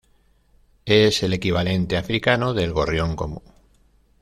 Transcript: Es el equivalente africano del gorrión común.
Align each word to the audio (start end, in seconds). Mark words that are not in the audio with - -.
Es 0.87 1.21
el 1.21 1.31
equivalente 1.33 1.95
africano 1.95 2.55
del 2.55 2.73
gorrión 2.73 3.15
común. 3.15 3.43